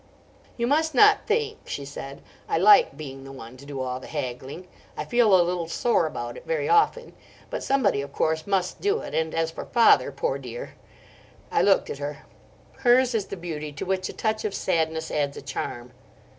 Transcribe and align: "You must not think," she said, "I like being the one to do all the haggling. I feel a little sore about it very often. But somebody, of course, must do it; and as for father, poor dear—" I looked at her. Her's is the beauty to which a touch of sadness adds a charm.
"You 0.57 0.65
must 0.65 0.95
not 0.95 1.27
think," 1.27 1.59
she 1.65 1.85
said, 1.85 2.23
"I 2.49 2.57
like 2.57 2.97
being 2.97 3.23
the 3.23 3.31
one 3.31 3.55
to 3.57 3.67
do 3.67 3.81
all 3.81 3.99
the 3.99 4.07
haggling. 4.07 4.65
I 4.97 5.05
feel 5.05 5.31
a 5.39 5.43
little 5.45 5.67
sore 5.67 6.07
about 6.07 6.37
it 6.37 6.47
very 6.47 6.67
often. 6.67 7.13
But 7.51 7.61
somebody, 7.61 8.01
of 8.01 8.11
course, 8.11 8.47
must 8.47 8.81
do 8.81 9.01
it; 9.01 9.13
and 9.13 9.35
as 9.35 9.51
for 9.51 9.65
father, 9.65 10.11
poor 10.11 10.39
dear—" 10.39 10.73
I 11.51 11.61
looked 11.61 11.91
at 11.91 11.99
her. 11.99 12.25
Her's 12.79 13.13
is 13.13 13.27
the 13.27 13.37
beauty 13.37 13.71
to 13.73 13.85
which 13.85 14.09
a 14.09 14.13
touch 14.13 14.43
of 14.43 14.55
sadness 14.55 15.11
adds 15.11 15.37
a 15.37 15.41
charm. 15.43 15.91